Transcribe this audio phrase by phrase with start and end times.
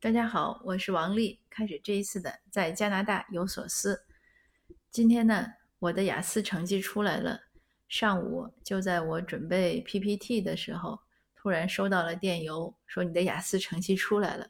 [0.00, 4.04] 大家好，我是王丽，开始这一次的在加拿大有所思。
[4.92, 7.40] 今天呢，我的雅思成绩出来了。
[7.88, 11.00] 上午就在我准备 PPT 的时候，
[11.34, 14.46] 突然收到了电邮，说你的雅思成绩出来了。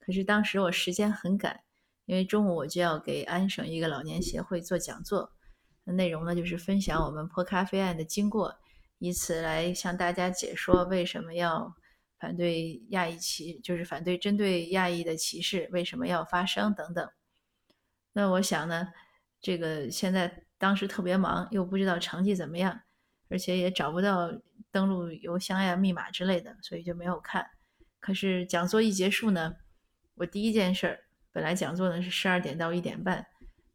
[0.00, 1.60] 可是当时我时间很赶，
[2.06, 5.32] 因为中午我就要给安省一个老年协会做讲座，
[5.84, 8.58] 内容呢就是分享我们泼咖啡案的经过，
[8.98, 11.76] 以此来向大家解说为什么要。
[12.18, 17.08] 反对亚裔歧，就是反对针对亚裔的歧视，为什么要发生等等？
[18.12, 18.88] 那我想呢，
[19.40, 22.80] 这个现在当时特别忙，又不知道成绩怎么样，
[23.28, 24.32] 而且也找不到
[24.72, 27.46] 登录邮箱呀、密码之类的，所以就没有看。
[28.00, 29.54] 可是讲座一结束呢，
[30.14, 30.98] 我第一件事儿，
[31.30, 33.24] 本来讲座呢是十二点到一点半，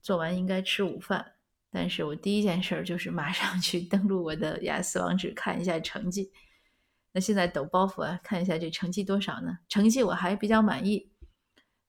[0.02, 1.36] 做完应该吃午饭，
[1.72, 6.32] 但是我第一件事儿就是马上去登录我的雅思网址看一下成绩。
[7.14, 9.60] 那现在抖包袱啊，看一下这成绩多少呢？
[9.70, 11.12] 成绩我还比较满意，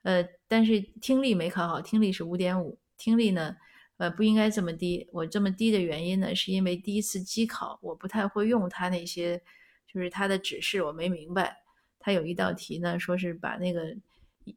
[0.02, 3.56] 呃，但是听力没考好，听力是五点五，听力呢，
[3.96, 5.08] 呃，不应该这么低。
[5.12, 9.42] 我这么低的原因呢，是因为第一次机考我不太会用它那些，
[9.90, 11.56] 就是它的指示我没明白。
[11.98, 13.96] 它有一道题呢，说是把那个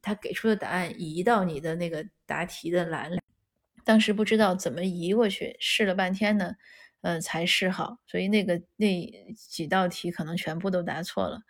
[0.02, 3.22] 他给出的答案移到你的那个答题的栏里，
[3.86, 6.54] 当时不知道怎么移过去，试了半天呢。
[7.08, 11.42] 呃，才是好，所以那个那几道题可能全部都答错了。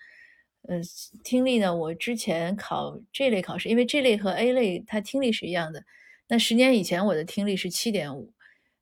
[0.67, 0.79] 呃，
[1.23, 5.83] 听力呢，我之前考这类考试，因为这类和 A 类它听力是一样的。
[6.27, 8.31] 那十年以前我的听力是七点五，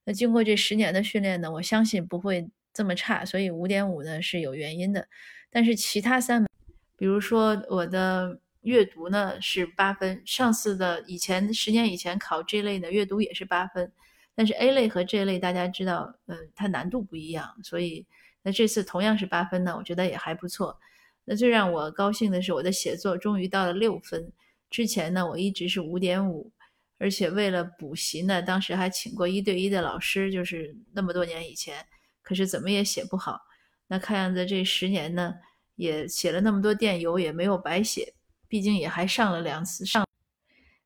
[0.04, 5.08] 那经过这十年的训练呢，我相信不会这么差，所以五点五呢是有原因的。
[5.50, 6.50] 但是其他三门，
[6.98, 13.94] 比如说我的阅读呢是八分，上次的以前十年以前考这类的阅读也是八分。
[14.36, 18.06] 但是 A 类和这类大家知道，嗯，它难度不一样，所以
[18.44, 20.78] 那这次同样是八分呢，我觉得也还不错。
[21.24, 24.32] 那最让我高兴的是，我的写作终于到了六分。
[24.70, 26.52] 之前呢，我一直是五点五，
[26.98, 31.84] 而且为了补习呢，当时还请过一对一的老师，就是那么多年以前，
[32.22, 33.40] 可是怎么也写不好。
[33.88, 35.34] 那看样子这十年呢，
[35.76, 38.14] 也写了那么多电邮，也没有白写，
[38.48, 40.05] 毕竟也还上了两次上。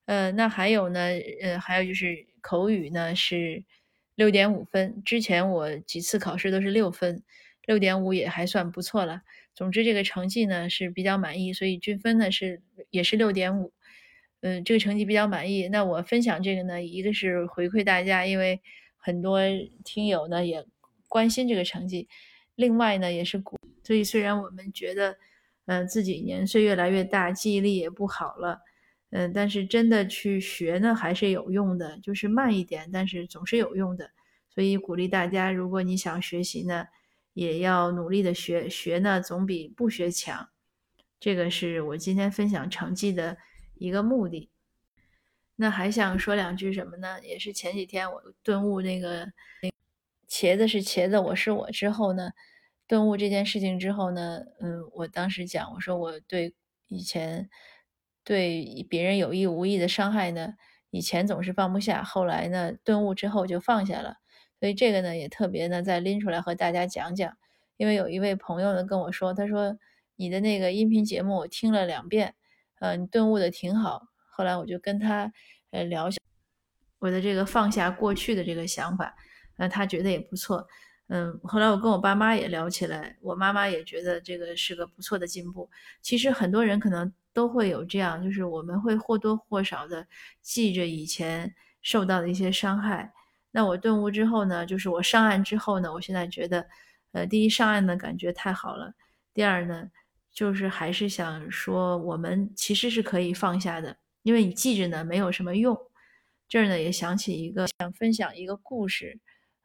[0.09, 0.99] 呃，那还有呢，
[1.41, 2.27] 呃，还有就是。
[2.41, 3.65] 口语呢是
[4.15, 7.21] 六点五分，之前我几次考试都是六分，
[7.65, 9.23] 六点五也还算不错了。
[9.53, 12.61] 总之这个成绩呢是比较满意，所以均分呢是
[12.91, 13.73] 也是六点五，
[14.39, 15.67] 嗯，这个成绩比较满意。
[15.67, 18.61] 那我分享这个呢，一个是回馈大家，因为
[18.95, 19.41] 很多
[19.83, 20.65] 听友呢也
[21.09, 22.07] 关心这个成绩，
[22.55, 23.57] 另外呢也是鼓。
[23.83, 25.17] 所以虽然我们觉得，
[25.65, 28.61] 嗯，自己年岁越来越大，记忆力也不好了。
[29.11, 34.11] 嗯，但是真的去学呢，还是有用的，就是慢一点，但是总是有用的。
[34.49, 36.85] 所以鼓励大家，如果你想学习呢，
[37.33, 40.49] 也要努力的学，学呢总比不学强。
[41.19, 43.37] 这个是我今天分享成绩的
[43.73, 44.51] 一个目的。
[45.55, 47.19] 那还想说两句什么呢？
[47.23, 49.25] 也是前几天我顿悟那个
[49.63, 49.71] 那
[50.29, 52.29] 茄子是茄子，我是我之后呢，
[52.85, 56.53] 顿悟这件事情之后呢，嗯，我当时讲，我说我对
[56.89, 57.49] 以前。
[58.23, 60.53] 对别人有意无意的伤害呢，
[60.91, 64.17] 以前总是放不下，后来呢顿悟之后就放下了。
[64.59, 67.37] 所以这个呢也特别呢再拎出来和大家讲讲。
[67.77, 69.77] 因为有一位朋友呢跟我说，他说
[70.15, 72.35] 你的那个音频节目我听了两遍，
[72.79, 74.03] 呃，你顿悟的挺好。
[74.29, 75.31] 后来我就跟他
[75.71, 76.17] 呃聊下
[76.99, 79.15] 我的这个放下过去的这个想法，
[79.55, 80.67] 那他觉得也不错。
[81.09, 85.69] 嗯，后来我跟我爸妈也聊起来，我妈妈也觉得这个是个不错的进步。
[86.01, 87.11] 其实很多人可能。
[87.31, 90.05] 都会有这样，就是我们会或多或少的
[90.41, 93.13] 记着以前受到的一些伤害。
[93.51, 96.67] 那我顿悟之后呢，就是我上岸之后呢，我现在觉得，
[97.11, 98.93] 呃，第一上岸的感觉太好了。
[99.31, 99.89] 第二呢，
[100.33, 105.77] 就是还是想说，我们其实是可以放下的，因为你记着呢没有什么用。
[106.47, 109.17] 这儿呢也想起一个，想分享一个故事。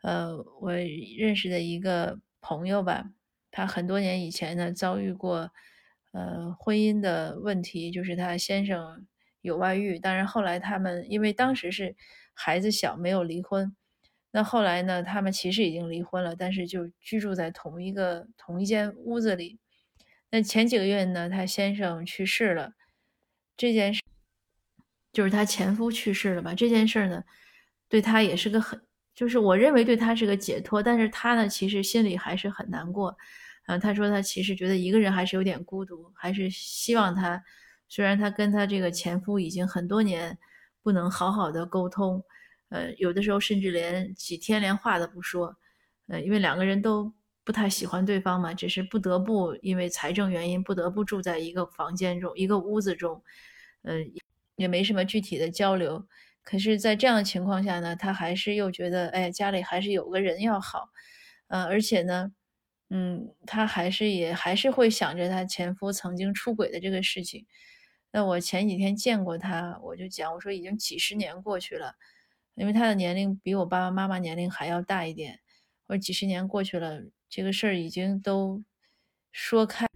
[0.04, 0.70] 呃，我
[1.16, 3.06] 认识的一个朋友吧，
[3.50, 5.50] 他很多年以前呢遭遇过。
[6.12, 9.04] 呃，婚姻的问题就是他先生
[9.40, 11.96] 有外遇，当然后来他们因为当时是
[12.34, 13.74] 孩子小，没有离婚。
[14.30, 19.58] 那后来呢，他们其实已经离婚了，但是就居住在同一个同一间屋子里。
[20.30, 22.74] 那前几个月呢，他先生去世了，
[23.56, 24.00] 这件事
[25.12, 26.54] 就是他前夫去世了吧？
[26.54, 27.24] 这件事呢，
[27.88, 28.80] 对他也是个很，
[29.14, 33.16] 就是我认为对他是个解脱，但是他呢，其实心里还是很难过。
[33.66, 37.42] 嗯，他说他其实觉得一个人还是有点孤独，还是希望他，
[37.88, 40.36] 虽然他跟他这个前夫已经很多年
[40.82, 42.22] 不能好好的沟通，
[42.68, 45.56] 呃，有的时候甚至连几天连话都不说，
[46.08, 47.10] 呃，因为两个人都
[47.42, 53.22] 不太喜欢对方嘛，只是不得不因为财政原因不得不住在一个房间中一个屋子中，
[53.82, 53.94] 呃，
[54.56, 56.06] 也没什么具体的交流。
[56.44, 60.90] 可是，在这样的情况下呢，他还是又觉得，哎，家里还是有个人要好，
[61.48, 62.32] 呃，而且呢，
[62.90, 67.46] 嗯，他还是也还是会想着他前夫曾经出轨的这个事情。
[68.12, 71.94] 那我前几天见过他，我就讲，我说已经几十年过去了，
[72.54, 75.40] 因为他的年龄比我爸爸妈妈年龄还要大一点。
[75.86, 78.62] 我说几十年过去了，这个事儿已经都
[79.32, 79.88] 说开，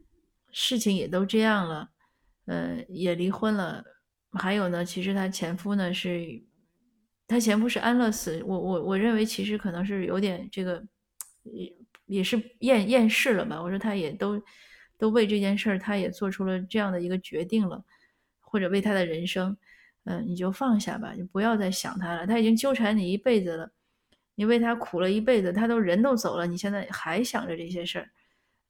[0.51, 1.91] 事情也都这样了，
[2.47, 3.85] 呃，也离婚了。
[4.39, 6.43] 还有呢，其实她前夫呢是，
[7.27, 8.43] 她前夫是安乐死。
[8.45, 10.83] 我我我认为其实可能是有点这个，
[11.43, 11.77] 也
[12.07, 13.61] 也是厌厌世了吧。
[13.61, 14.43] 我说他也都
[14.97, 17.85] 都为这件事儿，他也做出了这样的一个决定了，
[18.41, 19.55] 或者为他的人生，
[20.05, 22.27] 嗯，你就放下吧，就不要再想他了。
[22.27, 23.71] 他已经纠缠你一辈子了，
[24.35, 28.11] 你为他苦了一辈子，他都人都走了，你现在还想着这些事儿，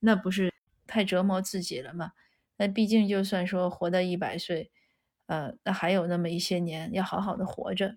[0.01, 0.53] 那不是
[0.87, 2.13] 太折磨自己了吗？
[2.57, 4.71] 那毕竟就算说活到一百岁。
[5.29, 7.97] 呃，那还有那么一些年要好好的活着，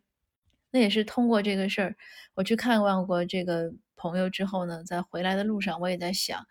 [0.72, 1.96] 那也是通过这个事儿，
[2.36, 6.46] 我去看望过这个朋友之后呢，在回来的路上，我也在想，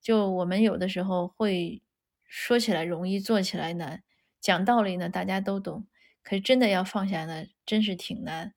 [0.00, 1.82] 就我们有的时候会
[2.24, 4.02] 说起来容易，做起来难，
[4.40, 5.86] 讲道理呢大家都懂，
[6.22, 8.54] 可是真的要放下呢，真是挺难。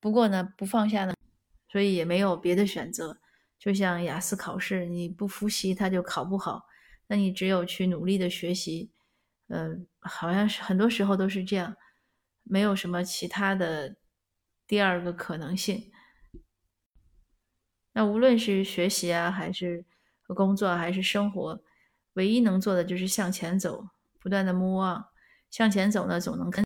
[0.00, 1.14] 不过呢，不放下呢，
[1.72, 3.18] 所以也没有别的选择。
[3.58, 6.66] 就像雅思考试，你不复习他就考不好，
[7.06, 8.90] 那你只有去努力的学习。
[9.48, 11.76] 嗯，好像是很多时候都是这样，
[12.42, 13.96] 没有什么其他的
[14.66, 15.92] 第二个可能性。
[17.92, 19.84] 那无论是学习啊，还是
[20.34, 21.62] 工作，还是生活，
[22.14, 23.88] 唯一能做的就是向前走，
[24.20, 25.04] 不断的 move on。
[25.50, 26.64] 向前走呢，总能跟。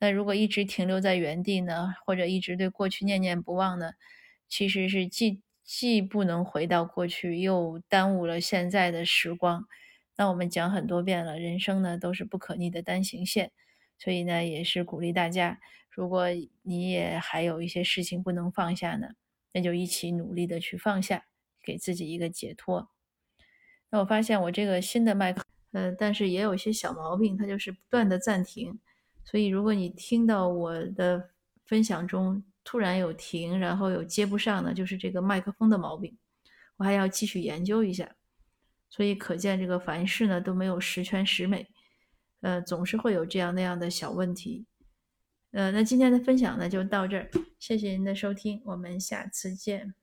[0.00, 3.92] 那如果一直停留在原地呢，或者一直对过去念念不忘呢，
[4.48, 9.66] 其实是既既不能回到过去，又耽误了现在的时光。
[10.20, 13.52] 那我们讲很多遍了，人生呢都是不可逆的单行线，
[13.98, 15.58] 所以呢也是鼓励大家，
[15.88, 16.26] 如果
[16.60, 19.14] 你也还有一些事情不能放下呢，
[19.54, 21.24] 那就一起努力的去放下，
[21.64, 22.90] 给自己一个解脱。
[23.88, 28.78] 那我发现我这个新的麦克，呃，但是也有一些小毛病，它就是不断的暂停，
[29.24, 31.30] 所以如果你听到我的
[31.64, 36.18] 分享中突然有停，然后有接不上呢，就是这个麦克风的毛病，
[36.76, 38.16] 我还要继续研究一下。
[38.90, 41.66] 所以可见，这个凡事呢都没有十全十美，
[42.40, 44.66] 呃，总是会有这样那样的小问题。
[45.52, 49.94] 呃，那今天的分享呢就到这儿，谢谢您的收听，我们下次见。